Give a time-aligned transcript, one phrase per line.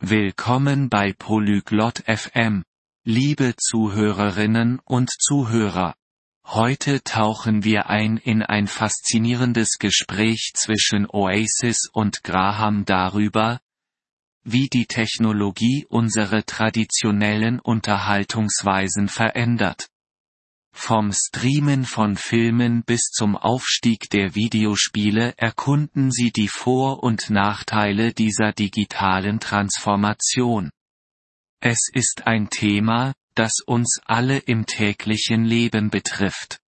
[0.00, 2.62] Willkommen bei Polyglot FM,
[3.02, 5.96] liebe Zuhörerinnen und Zuhörer.
[6.44, 13.60] Heute tauchen wir ein in ein faszinierendes Gespräch zwischen Oasis und Graham darüber,
[14.44, 19.88] wie die Technologie unsere traditionellen Unterhaltungsweisen verändert.
[20.80, 28.14] Vom Streamen von Filmen bis zum Aufstieg der Videospiele erkunden sie die Vor- und Nachteile
[28.14, 30.70] dieser digitalen Transformation.
[31.60, 36.60] Es ist ein Thema, das uns alle im täglichen Leben betrifft.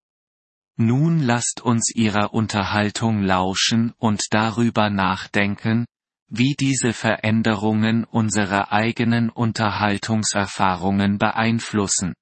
[0.75, 5.85] Nun lasst uns ihrer Unterhaltung lauschen und darüber nachdenken,
[6.27, 12.13] wie diese Veränderungen unsere eigenen Unterhaltungserfahrungen beeinflussen.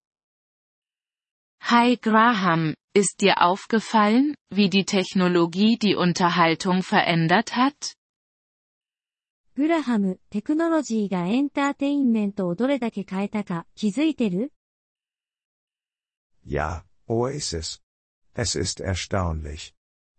[1.60, 7.96] Hi Graham, ist dir aufgefallen, wie die Technologie die Unterhaltung verändert hat?
[9.56, 14.52] グラハム、テクノロジーがエンターテインメントをどれだけ変えたか気づいてる
[16.46, 17.80] Ja, Oasis.
[18.34, 19.72] Es ist erstaunlich.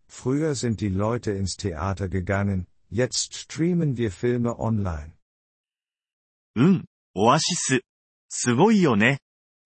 [0.07, 5.11] Früher sind die Leute ins Theater gegangen, jetzt streamen wir Filme online.
[6.55, 7.81] うん、オアシス。
[8.29, 9.19] すごいよね。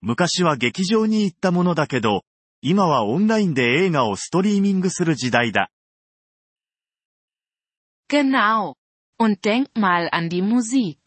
[0.07, 2.25] 昔は劇場に行ったものだけど、
[2.61, 5.71] 今はオンラインで映画をストリーミングする時代だ。
[8.11, 8.75] Genau.
[9.19, 10.99] Und denk mal an die Musik.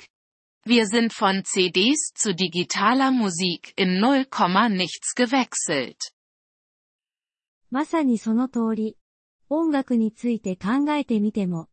[0.65, 4.25] Wir sind von CDs zu digitaler Musik in 0,
[4.69, 5.95] nichts gewechselt.
[7.69, 8.97] まさにその通り。
[9.49, 11.69] 音楽について考えてみても、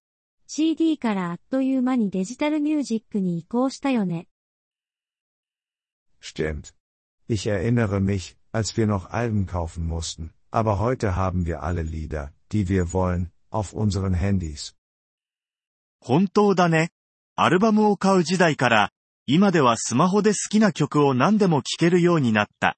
[0.46, 4.28] CD からあっという間にデジタルミュージックに移行したよね。
[6.20, 6.74] Stimmt.
[7.27, 12.33] Ich erinnere mich, als wir noch Alben kaufen mussten, aber heute haben wir alle Lieder,
[12.51, 14.75] die wir wollen, auf unseren Handys.
[16.01, 16.91] 本当だね。
[17.35, 18.91] アルバムを買う時代から、
[19.25, 22.77] 今ではスマホで好きな曲を何でも聴けるようになった。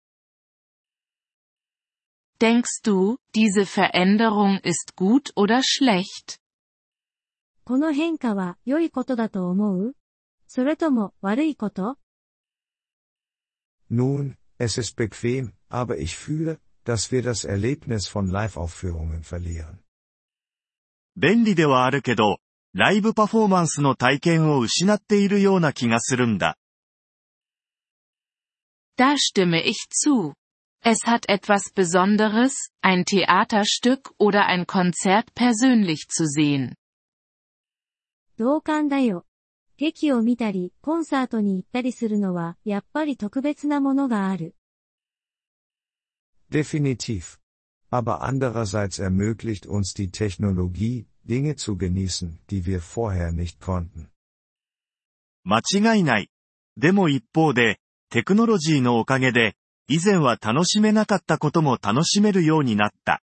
[2.39, 6.39] Denkst du, diese Veränderung ist gut oder schlecht?
[7.63, 9.95] この変化は良いことだと思う
[10.47, 11.97] それとも悪いこと
[13.89, 19.79] Nun, es ist bequem, aber ich fühle, dass wir das Erlebnis von Live-Aufführungen verlieren.
[21.15, 22.37] 便利ではあるけど、
[22.73, 26.57] ライブパフォーマンスの体験を失っているような気がするんだ。
[28.97, 30.35] Da stimme ich zu.
[30.83, 36.75] Es hat etwas Besonderes, ein Theaterstück oder ein Konzert persönlich zu sehen.
[38.37, 39.24] 同感だよ。
[39.78, 44.54] 劇を見たり、コンサートに行ったりするのは、やっぱり特別なものがある。
[46.50, 47.38] Definitiv.
[47.90, 54.08] Aber andererseits ermöglicht uns die Technologie, Dinge zu genießen, die wir vorher nicht konnten.
[55.44, 55.60] 間
[55.94, 56.30] 違いない。
[56.76, 57.78] でも一方で、
[58.10, 59.56] テクノロジーのおかげで、
[59.88, 63.22] 以前は楽しめなかったことも楽しめるようになった。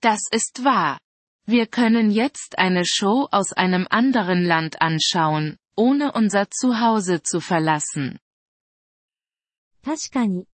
[0.00, 0.98] Das ist wahr.
[1.47, 8.19] Wir können jetzt eine Show aus einem anderen Land anschauen, ohne unser Zuhause zu verlassen.
[9.83, 10.47] 確かに。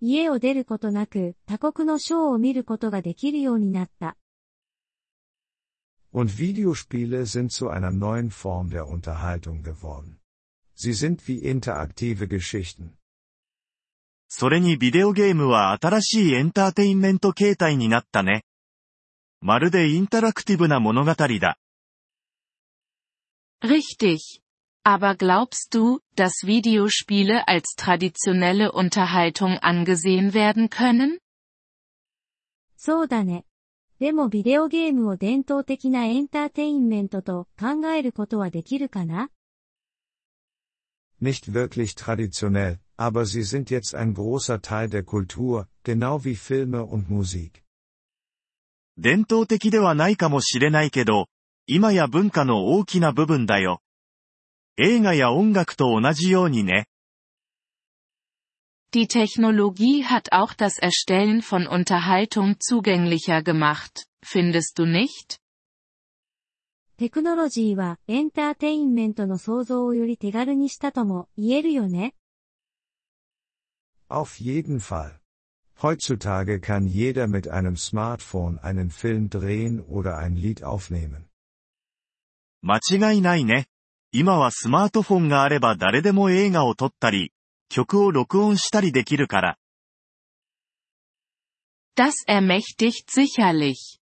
[0.00, 4.16] 家を出ることなく、他国のショーを見ることができるようになった。
[6.12, 10.18] Und Videospiele sind zu einer neuen Form der Unterhaltung geworden.
[10.76, 12.92] Sie sind wie interaktive Geschichten.
[14.28, 18.44] それにビデオゲームは新しいエンターテインメント形態になったね。
[19.40, 21.58] まるでインタラクティブな物語だ。
[23.62, 24.40] Richtig.
[24.84, 31.18] Aber glaubst du, dass Videospiele als traditionelle Unterhaltung angesehen werden können?
[32.76, 33.46] そうだね。
[33.98, 39.30] でもビデオゲームを伝統的なエンターテインメントと考えることはできるかな
[41.22, 46.84] Nicht wirklich traditionell, aber sie sind jetzt ein großer Teil der Kultur, genau wie Filme
[46.84, 47.64] und Musik.
[49.01, 51.27] 伝統的ではないかもしれないけど、
[51.67, 53.81] 今や文化の大きな部分だよ。
[54.75, 56.87] 映画や音楽と同じようにね。
[58.91, 65.39] Die Technologie hat auch das Erstellen von Unterhaltung zugänglicher gemacht, findest du nicht?
[66.97, 72.15] テクノロジーはエンターテインメントの創造をより手軽にしたとも言えるよね。
[74.09, 75.18] Auf jeden Fall.
[75.82, 81.28] Heutzutage kann jeder mit einem Smartphone einen Film drehen oder ein Lied aufnehmen.
[82.62, 83.66] 間違いないね。
[84.10, 87.32] 今はスマートフォンがあれば誰でも映画を撮ったり、
[87.68, 89.58] 曲を録音したりできるから。
[91.96, 93.98] Das ermächtigt sicherlich.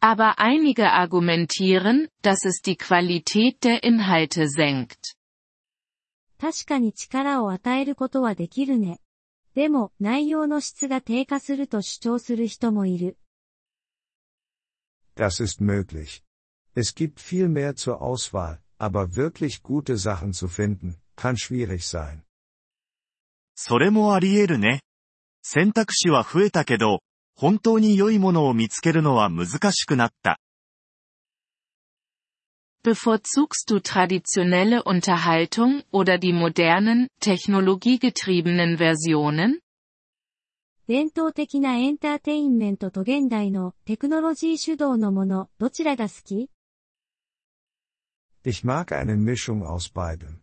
[0.00, 5.16] Aber einige argumentieren, dass es die Qualität der Inhalte senkt.
[6.38, 9.00] 確かに力を与えることはできるね。
[9.55, 13.17] でも、内容の質が低下すると主張する人もいる。
[15.15, 16.23] Das ist möglich.
[16.75, 22.23] Es gibt viel mehr zur Auswahl, aber wirklich gute Sachen zu finden, kann schwierig sein.
[23.55, 24.81] それもあり得るね。
[25.41, 27.01] 選択肢は増えたけど、
[27.35, 30.39] 本当に良いものを見つけるのは難しくなった。
[32.82, 39.60] Bevorzugst du traditionelle Unterhaltung oder die modernen, technologiegetriebenen Versionen?
[40.86, 46.50] 伝統的なエンターテインメントと現代のテクノロジー主導のもの、どちらが好き
[48.44, 50.42] Ich mag eine Mischung aus beidem.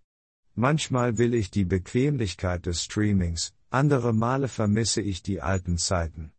[0.55, 6.33] Manchmal will ich die Bequemlichkeit des Streamings, andere Male vermisse ich die alten Zeiten.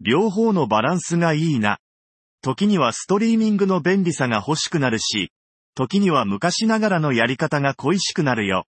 [0.00, 1.78] 両方のバランスがいいな。
[2.41, 5.31] 時にはストリーミングの便利さが欲しくなるし、
[5.75, 8.65] 時には昔ながらのやり方が恋しくなるよ。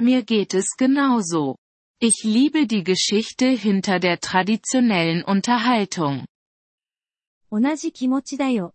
[0.00, 1.56] Mir geht es genauso.
[2.00, 6.26] Ich liebe die Geschichte hinter der traditionellen Unterhaltung.
[7.50, 8.74] 同じ気持ちだよ。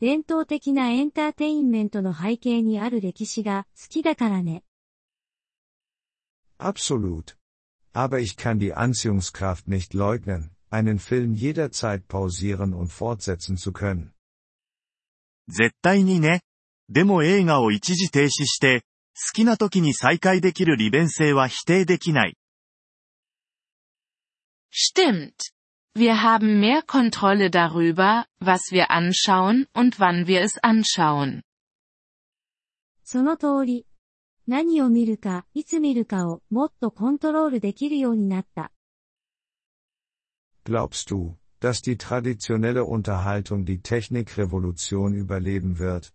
[0.00, 4.62] 伝統的なエンターテインメントの背景にある歴史が好きだからね。
[6.58, 7.36] Absolut.
[7.92, 14.13] Aber ich kann die Anziehungskraft nicht leugnen, einen Film jederzeit pausieren und fortsetzen zu können.
[15.47, 16.41] 絶対にね。
[16.89, 18.81] でも映画を一時停止して、
[19.15, 22.37] 好きな時に再開できる利便性は否定できない。
[24.71, 25.33] Stimmt.
[25.95, 31.43] Wir haben mehr Kontrolle darüber, was wir anschauen und wann wir es anschauen.
[33.03, 33.85] その通り。
[34.47, 38.71] 何を見るか、いつ見るかをもっとコントロールできるようになった。
[40.67, 46.13] Glaubst du, dass die traditionelle Unterhaltung die Technikrevolution überleben wird?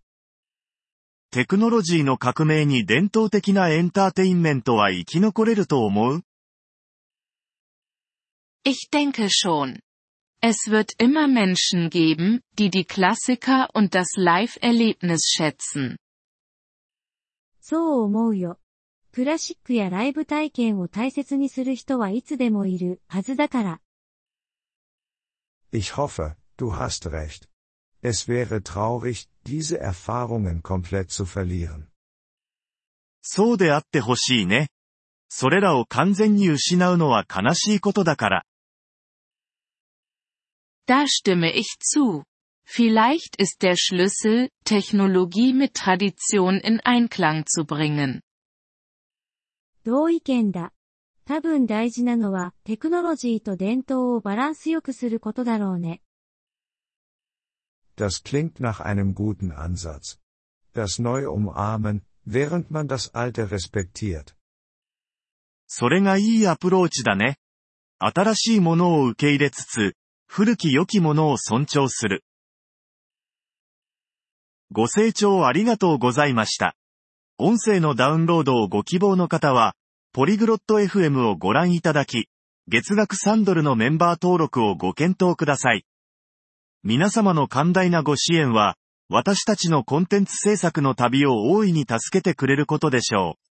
[1.31, 6.23] テクノロジーの革命に伝統的なエンターテインメントは生き残れると思う
[8.65, 9.81] Ich denke schon.
[10.41, 15.97] Es wird immer Menschen geben, die die Klassiker und das Live-Erlebnis schätzen.
[17.61, 18.59] そう思うよ。
[19.13, 23.81] クラシックやライブ体験を大切にする人はいつでもいるはずだから。
[25.73, 27.49] Ich hoffe, du hast recht.
[28.01, 31.89] Es wäre traurig, diese Erfahrungen komplett zu verlieren.
[33.21, 34.69] そうであってほしいね。
[35.29, 38.45] それらを完全に失うのは悲しいことだから。
[40.87, 42.25] Da stimme ich zu.
[42.65, 48.23] Vielleicht ist der Schlüssel, Technologie mit Tradition in Einklang zu bringen.
[49.85, 50.73] 同意見だ。
[51.26, 56.02] 多分大事なのはテクノロジーと伝統をバランスよくすることだろうね。
[57.96, 60.20] Das klingt nach einem guten Ansatz.
[60.74, 64.36] Das Neue umarmen, während man das Alte respektiert.
[65.68, 67.38] それがいいアプローチだね。
[68.00, 69.96] 新しいものを受け入れつつ、
[70.28, 72.26] 古き良きものを尊重する。
[74.72, 76.76] ご清聴ありがとうございました。
[77.38, 79.76] 音声のダウンロードをご希望の方は、
[80.16, 82.28] ポリグロット FM をご覧いただき、
[82.68, 85.88] 月額3ドルのメンバー登録をご検討ください。
[86.84, 88.76] 皆様の寛大なご支援は、
[89.10, 93.53] 私たちのコンテンツ制作の旅を大いに助けてくれることでしょう。